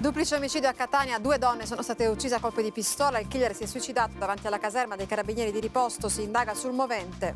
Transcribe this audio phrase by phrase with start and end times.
[0.00, 3.52] Duplice omicidio a Catania, due donne sono state uccise a colpi di pistola, il killer
[3.52, 7.34] si è suicidato davanti alla caserma dei carabinieri di riposto, si indaga sul movente.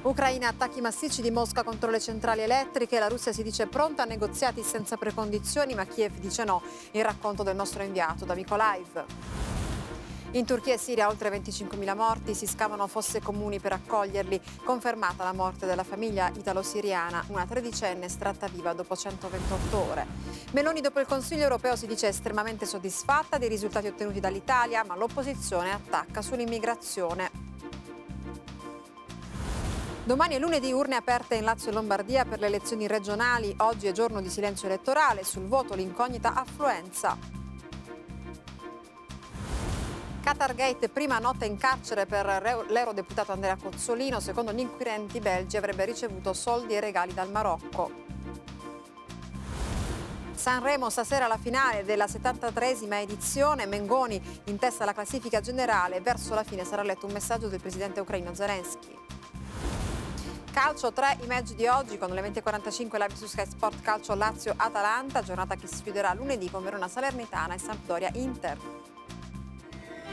[0.00, 4.06] Ucraina attacchi massicci di Mosca contro le centrali elettriche, la Russia si dice pronta a
[4.06, 6.62] negoziati senza precondizioni, ma Kiev dice no.
[6.92, 9.04] Il racconto del nostro inviato da Mykolaiv.
[10.32, 14.38] In Turchia e Siria oltre 25.000 morti, si scavano fosse comuni per accoglierli.
[14.62, 20.06] Confermata la morte della famiglia italo-siriana, una tredicenne estratta viva dopo 128 ore.
[20.52, 25.72] Meloni dopo il Consiglio europeo si dice estremamente soddisfatta dei risultati ottenuti dall'Italia, ma l'opposizione
[25.72, 27.30] attacca sull'immigrazione.
[30.04, 33.54] Domani è lunedì urne aperte in Lazio e Lombardia per le elezioni regionali.
[33.60, 35.24] Oggi è giorno di silenzio elettorale.
[35.24, 37.37] Sul voto l'incognita affluenza.
[40.28, 44.20] Qatargate, prima notte in carcere per l'eurodeputato Andrea Cozzolino.
[44.20, 47.90] Secondo gli inquirenti belgi avrebbe ricevuto soldi e regali dal Marocco.
[50.34, 56.44] Sanremo stasera la finale della 73esima edizione, Mengoni in testa alla classifica generale, verso la
[56.44, 58.94] fine sarà letto un messaggio del presidente ucraino Zelensky.
[60.52, 65.22] Calcio 3 i match di oggi con le 20.45 live su Sky Sport Calcio Lazio-Atalanta,
[65.22, 68.97] giornata che si chiuderà lunedì con Verona Salernitana e Sampdoria Inter.